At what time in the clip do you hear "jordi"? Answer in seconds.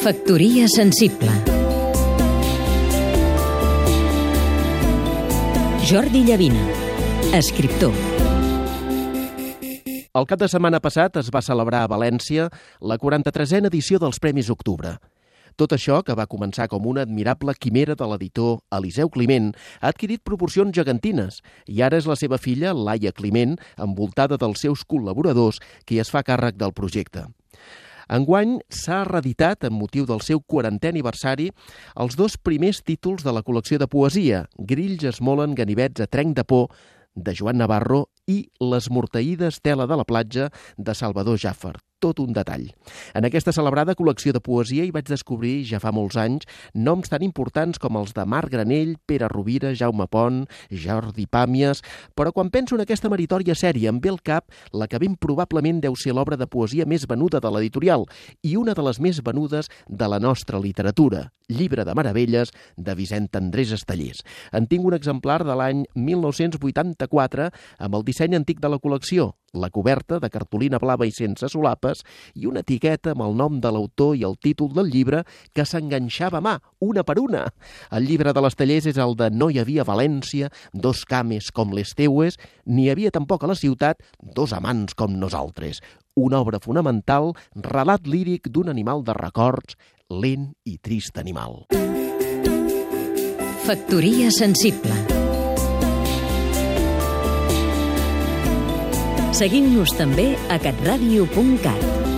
5.84-6.22, 50.72-51.28